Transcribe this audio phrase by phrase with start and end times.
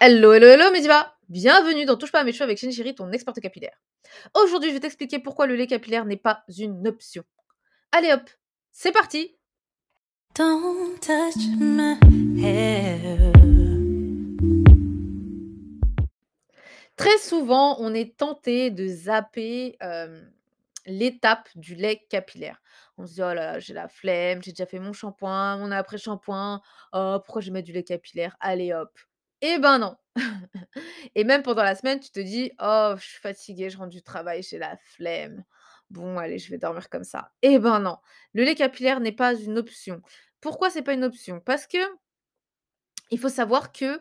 [0.00, 3.38] Hello, hello, hello Mediva Bienvenue dans Touche pas à mes cheveux avec Shinjiri, ton experte
[3.38, 3.80] capillaire.
[4.34, 7.22] Aujourd'hui, je vais t'expliquer pourquoi le lait capillaire n'est pas une option.
[7.92, 8.28] Allez hop,
[8.72, 9.36] c'est parti
[10.34, 11.96] Don't touch my
[12.44, 13.32] hair.
[16.96, 20.22] Très souvent, on est tenté de zapper euh,
[20.86, 22.60] l'étape du lait capillaire.
[22.98, 25.70] On se dit, oh là là, j'ai la flemme, j'ai déjà fait mon shampoing, mon
[25.70, 26.60] après-shampoing,
[26.92, 28.36] oh, pourquoi je mets du lait capillaire?
[28.40, 28.90] Allez hop.
[29.46, 29.94] Eh ben non
[31.14, 34.02] Et même pendant la semaine, tu te dis: «Oh, je suis fatiguée, je rentre du
[34.02, 35.44] travail, j'ai la flemme.
[35.90, 37.30] Bon, allez, je vais dormir comme ça».
[37.42, 37.98] Eh ben non,
[38.32, 40.00] le lait capillaire n'est pas une option.
[40.40, 41.40] Pourquoi c'est pas une option?
[41.40, 41.76] Parce que
[43.10, 44.00] il faut savoir que,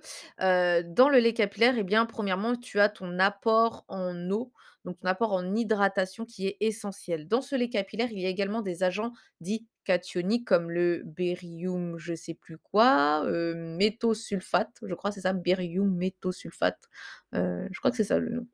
[0.83, 4.51] dans le lait capillaire et bien, premièrement, tu as ton apport en eau,
[4.85, 7.27] donc ton apport en hydratation qui est essentiel.
[7.27, 9.11] Dans ce lait capillaire, il y a également des agents
[9.41, 13.23] dits cationiques comme le bérium je sais plus quoi,
[13.55, 16.89] méthosulfate, je crois c'est ça, bérium méthosulfate,
[17.33, 18.47] je crois que c'est ça le nom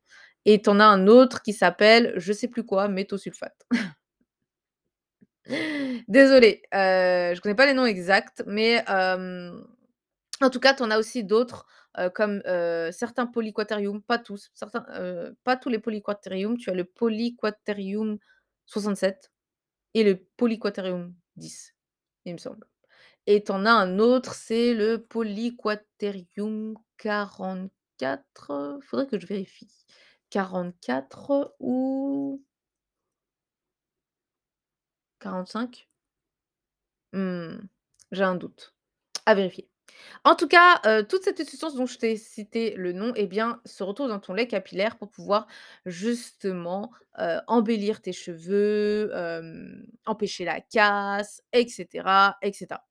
[0.46, 3.66] et tu en as un autre qui s'appelle je sais plus quoi, méthosulfate.
[6.08, 8.84] Désolée, je connais pas les noms exacts mais
[10.42, 11.66] en tout cas, tu en as aussi d'autres,
[12.14, 12.42] comme,
[12.92, 14.50] certains polyquaterium, pas tous,
[15.44, 16.56] pas tous les polyquaterium.
[16.58, 18.18] Tu as le polyquaterium
[18.66, 19.32] 67
[19.94, 21.74] et le polyquaterium 10,
[22.26, 22.66] il me semble
[23.26, 29.70] et tu en as un autre, c'est le polyquaterium 44, faudrait que je vérifie.
[30.30, 32.42] 44 ou
[35.20, 35.88] 45?
[37.12, 37.58] Mmh,
[38.12, 38.74] j'ai un doute,
[39.26, 39.69] à vérifier.
[40.24, 43.60] En tout cas, heu, toute cette substance dont je t'ai cité le nom, eh bien,
[43.64, 45.46] se retrouve dans ton lait capillaire pour pouvoir
[45.86, 52.84] justement, heu, embellir tes cheveux, hem, empêcher la casse et cetera et cetera.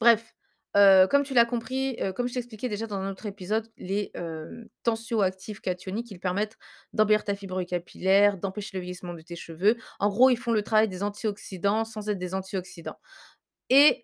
[0.00, 0.34] Bref,
[0.74, 4.12] comme tu l'as compris, comme je t'expliquais déjà dans un autre épisode, les,
[4.82, 6.56] tensioactifs cationiques, ils permettent
[6.92, 9.76] d'embellir ta fibre capillaire, d'empêcher le vieillissement de tes cheveux.
[10.00, 12.98] En gros, ils font le travail des antioxydants sans être des antioxydants.
[13.74, 14.02] Et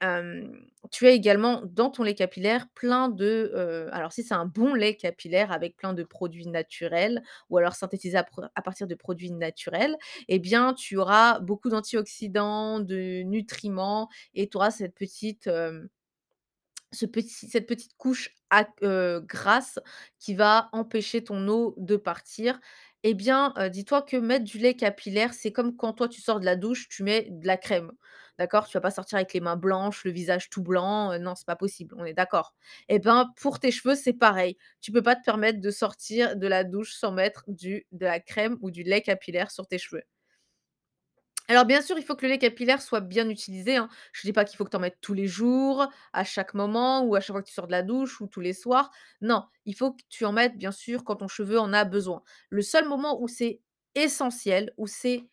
[0.90, 3.52] tu as également dans ton lait capillaire plein de,
[3.92, 8.16] alors si c'est un bon lait capillaire avec plein de produits naturels ou alors synthétisés
[8.16, 9.96] à partir de produits naturels,
[10.28, 15.50] eh bien tu auras beaucoup d'antioxydants, de nutriments et tu auras cette petite,
[16.92, 18.30] cette petite couche
[19.26, 19.78] grasse
[20.18, 22.60] qui va empêcher ton eau de partir.
[23.04, 26.44] Eh bien, dis-toi que mettre du lait capillaire, c'est comme quand toi tu sors de
[26.44, 27.92] la douche, tu mets de la crème.
[28.38, 28.66] D'accord?
[28.68, 31.46] Tu vas pas sortir avec les mains blanches, le visage tout blanc, heu, non, c'est
[31.46, 32.54] pas possible, on est d'accord?
[32.88, 34.56] Eh ben, pour tes cheveux, c'est pareil.
[34.80, 38.20] Tu peux pas te permettre de sortir de la douche sans mettre du de la
[38.20, 40.02] crème ou du lait capillaire sur tes cheveux.
[41.50, 43.88] Alors bien sûr, il faut que le lait capillaire soit bien utilisé, hein.
[44.12, 47.02] Je dis pas qu'il faut que tu en mettes tous les jours, à chaque moment
[47.04, 48.90] ou à chaque fois que tu sors de la douche ou tous les soirs.
[49.22, 52.22] Non, il faut que tu en mettes bien sûr quand ton cheveu en a besoin.
[52.50, 53.62] Le seul moment où c'est
[53.94, 55.24] essentiel, où c'est,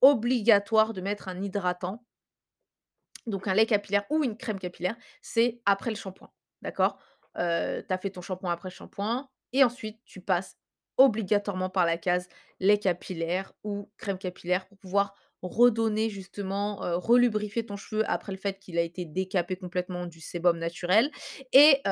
[0.00, 2.04] obligatoire de mettre un hydratant,
[3.26, 6.30] donc un lait capillaire ou une crème capillaire, c'est après le shampoing,
[6.62, 6.98] d'accord?
[7.34, 10.56] Tu as fait ton shampoing après shampoing et ensuite tu passes
[10.96, 12.28] obligatoirement par la case
[12.60, 18.58] lait capillaire ou crème capillaire pour pouvoir redonner justement, relubrifier ton cheveu après le fait
[18.58, 21.10] qu'il a été décapé complètement du sébum naturel
[21.52, 21.82] et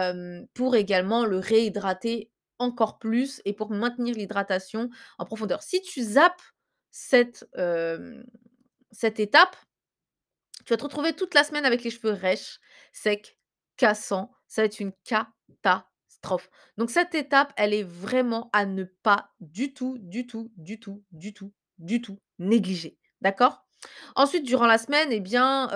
[0.54, 5.62] pour également le réhydrater encore plus et pour maintenir l'hydratation en profondeur.
[5.62, 6.42] Si tu zappes
[6.90, 7.46] cette
[9.00, 9.56] étape,
[10.64, 12.58] tu vas te retrouver toute la semaine avec les cheveux rêches,
[12.92, 13.38] secs,
[13.76, 14.30] cassants.
[14.48, 16.50] Ça va être une catastrophe.
[16.76, 21.02] Donc cette étape, elle est vraiment à ne pas du tout, du tout, du tout,
[21.12, 22.98] du tout, du tout négliger.
[23.20, 23.64] D'accord?
[24.16, 25.68] Ensuite, durant la semaine, eh bien,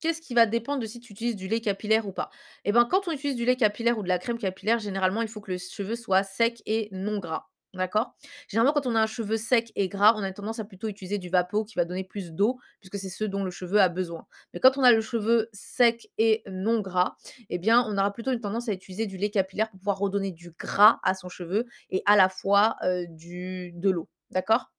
[0.00, 2.30] qu'est-ce qui va dépendre de si tu utilises du lait capillaire ou pas?
[2.64, 5.28] Eh ben, quand on utilise du lait capillaire ou de la crème capillaire, généralement, il
[5.28, 7.46] faut que le cheveu soit sec et non gras.
[7.74, 8.14] D'accord?
[8.48, 11.18] Généralement, quand on a un cheveu sec et gras, on a tendance à plutôt utiliser
[11.18, 14.26] du Vapeau qui va donner plus d'eau, puisque c'est ce dont le cheveu a besoin.
[14.54, 17.16] Mais quand on a le cheveu sec et non gras,
[17.50, 20.32] eh bien, on aura plutôt une tendance à utiliser du lait capillaire pour pouvoir redonner
[20.32, 22.76] du gras à son cheveu et à la fois,
[23.10, 24.08] du de l'eau.
[24.30, 24.70] D'accord?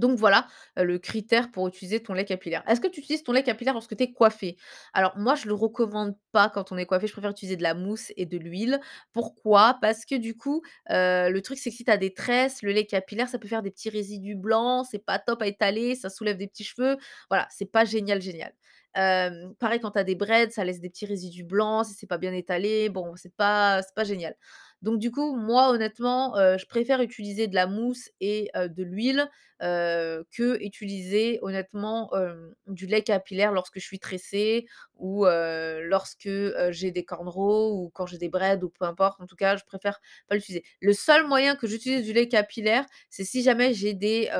[0.00, 2.64] Donc voilà, le critère pour utiliser ton lait capillaire.
[2.66, 4.56] Est-ce que tu utilises ton lait capillaire lorsque tu es coiffée?
[4.92, 7.74] Alors moi, je le recommande pas quand on est coiffé, je préfère utiliser de la
[7.74, 8.80] mousse et de l'huile.
[9.12, 9.78] Pourquoi?
[9.80, 12.86] Parce que du coup, le truc, c'est que si tu as des tresses, le lait
[12.86, 16.36] capillaire, ça peut faire des petits résidus blancs, c'est pas top à étaler, ça soulève
[16.36, 16.96] des petits cheveux.
[17.28, 18.52] Voilà, c'est pas génial, génial.
[18.94, 22.18] Pareil quand tu as des braids, ça laisse des petits résidus blancs, si c'est pas
[22.18, 24.34] bien étalé, bon, c'est pas pas génial.
[24.82, 28.82] Donc du coup, moi honnêtement, heu, je préfère utiliser de la mousse et heu, de
[28.82, 29.28] l'huile,
[29.62, 34.66] heu, qu'utiliser honnêtement, hem, du lait capillaire lorsque je suis tressée
[34.96, 36.28] ou lorsque,
[36.70, 39.20] j'ai des cornrows ou quand j'ai des braids ou peu importe.
[39.20, 39.98] En tout cas, je préfère
[40.28, 40.64] pas l'utiliser.
[40.80, 44.30] Le seul moyen que j'utilise du lait capillaire, c'est si jamais j'ai des,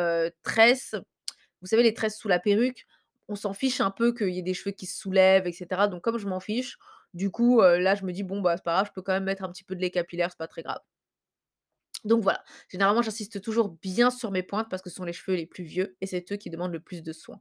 [0.43, 0.95] tresses,
[1.61, 2.87] vous savez les tresses sous la perruque,
[3.29, 5.89] on s'en fiche un peu qu'il y ait des cheveux qui se soulèvent et cetera.
[5.89, 6.79] Donc comme je m'en fiche,
[7.15, 9.25] du coup, là je me dis: «Bon bah, c'est pas grave, je peux quand même
[9.25, 10.81] mettre un petit peu de lait capillaire, c'est pas très grave».
[12.05, 15.37] Donc voilà, généralement j'insiste toujours bien sur mes pointes parce que ce sont les cheveux
[15.37, 17.41] les plus vieux et c'est eux qui demandent le plus de soins.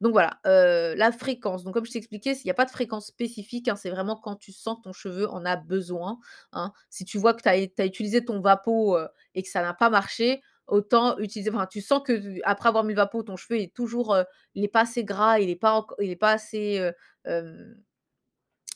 [0.00, 3.06] Donc voilà, la fréquence, donc comme je t'ai expliqué, il y a pas de fréquence
[3.06, 6.18] spécifique, hein, c'est vraiment quand tu sens que ton cheveu en a besoin,
[6.52, 6.72] hein.
[6.90, 7.48] Si tu vois que tu
[7.82, 11.80] as utilisé ton Vapo, heu, et que ça n'a pas marché, autant utiliser enfin tu
[11.80, 14.16] sens que après avoir mis le Vapo, ton cheveu est toujours,
[14.54, 16.90] il est pas assez gras, il est pas enc il pas assez,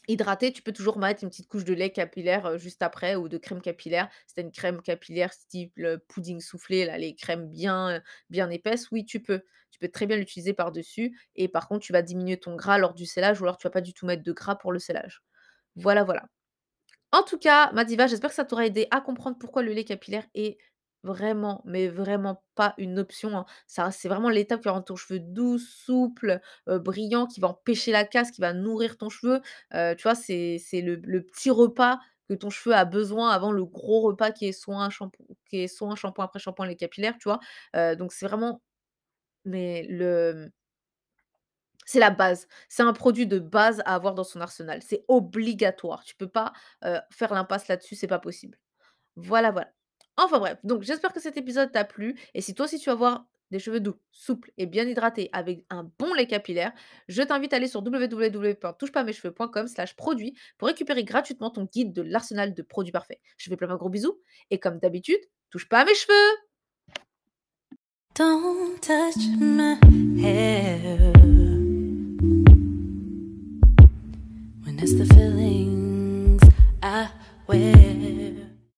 [0.08, 3.38] hydraté, tu peux toujours mettre une petite couche de lait capillaire, juste après ou de
[3.38, 4.08] crème capillaire.
[4.26, 5.70] Si une crème capillaire style,
[6.08, 9.42] pudding soufflé, là, les crèmes bien, bien épaisses, oui, tu peux.
[9.70, 12.94] Tu peux très bien l'utiliser par-dessus et par contre, tu vas diminuer ton gras lors
[12.94, 15.22] du sellage ou alors tu vas pas du tout mettre de gras pour le sellage.
[15.76, 16.26] Voilà, voilà.
[17.12, 19.84] En tout cas, ma diva, j'espère que ça t'aura aidé à comprendre pourquoi le lait
[19.84, 20.58] capillaire est
[21.04, 23.46] vraiment, mais vraiment pas une option, hein.
[23.68, 27.92] Ça c'est vraiment l'étape qui va rendre ton cheveu doux, souple, brillant, qui va empêcher
[27.92, 29.40] la casse, qui va nourrir ton cheveu.
[29.72, 34.00] Tu vois, c'est c'est le petit repas que ton cheveu a besoin avant le gros
[34.02, 37.40] repas qui est soin, shampoing qui est soin, shampoing après shampoing, lait capillaire, tu vois?
[37.96, 38.62] Donc c'est vraiment
[39.46, 40.50] mais le
[41.86, 42.46] c'est la base.
[42.68, 44.80] C'est un produit de base à avoir dans son arsenal.
[44.82, 46.04] C'est obligatoire.
[46.04, 46.52] Tu peux pas,
[47.10, 48.58] faire l'impasse là-dessus, c'est pas possible.
[49.16, 49.70] Voilà, voilà.
[50.16, 52.94] Enfin bref, donc j'espère que cet épisode t'a plu et si toi aussi tu veux
[52.94, 56.72] avoir des cheveux doux, souples et bien hydratés avec un bon lait capillaire,
[57.08, 62.92] je t'invite à aller sur www.touchepasamescheveux.com/produits pour récupérer gratuitement ton guide de l'arsenal de produits
[62.92, 63.20] parfaits.
[63.36, 64.18] Je fais plein de gros bisous
[64.50, 65.20] et comme d'habitude,
[65.50, 66.38] touche pas à mes cheveux!